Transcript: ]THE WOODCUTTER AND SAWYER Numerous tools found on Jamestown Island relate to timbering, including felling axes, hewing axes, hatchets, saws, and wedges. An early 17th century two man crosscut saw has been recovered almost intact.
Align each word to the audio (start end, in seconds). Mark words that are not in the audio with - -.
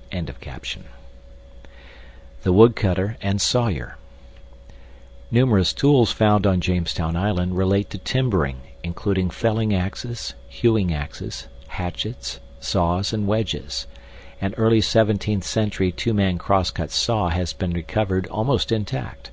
]THE 2.42 2.52
WOODCUTTER 2.52 3.16
AND 3.22 3.40
SAWYER 3.40 3.96
Numerous 5.30 5.72
tools 5.72 6.12
found 6.12 6.46
on 6.46 6.60
Jamestown 6.60 7.16
Island 7.16 7.56
relate 7.56 7.88
to 7.88 7.96
timbering, 7.96 8.58
including 8.84 9.30
felling 9.30 9.74
axes, 9.74 10.34
hewing 10.46 10.92
axes, 10.92 11.48
hatchets, 11.68 12.38
saws, 12.60 13.14
and 13.14 13.26
wedges. 13.26 13.86
An 14.42 14.52
early 14.58 14.82
17th 14.82 15.44
century 15.44 15.90
two 15.90 16.12
man 16.12 16.36
crosscut 16.36 16.90
saw 16.90 17.30
has 17.30 17.54
been 17.54 17.72
recovered 17.72 18.26
almost 18.26 18.70
intact. 18.70 19.30